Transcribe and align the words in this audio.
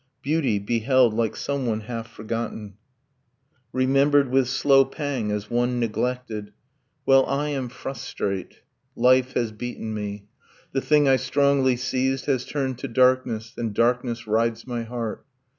Beauty; 0.23 0.57
beheld 0.57 1.13
like 1.13 1.35
someone 1.35 1.81
half 1.81 2.09
forgotten, 2.09 2.73
Remembered, 3.71 4.29
with 4.31 4.47
slow 4.47 4.83
pang, 4.83 5.31
as 5.31 5.51
one 5.51 5.79
neglected... 5.79 6.53
Well, 7.05 7.23
I 7.27 7.49
am 7.49 7.69
frustrate; 7.69 8.61
life 8.95 9.33
has 9.33 9.51
beaten 9.51 9.93
me, 9.93 10.25
The 10.71 10.81
thing 10.81 11.07
I 11.07 11.17
strongly 11.17 11.75
seized 11.75 12.25
has 12.25 12.45
turned 12.45 12.79
to 12.79 12.87
darkness, 12.87 13.53
And 13.55 13.75
darkness 13.75 14.25
rides 14.25 14.65
my 14.65 14.81
heart. 14.81 15.23